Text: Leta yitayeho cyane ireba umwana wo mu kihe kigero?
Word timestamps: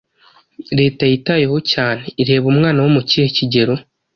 Leta 0.77 1.03
yitayeho 1.11 1.57
cyane 1.71 2.03
ireba 2.21 2.45
umwana 2.53 2.79
wo 2.83 2.89
mu 2.95 3.01
kihe 3.09 3.25
kigero? 3.35 3.73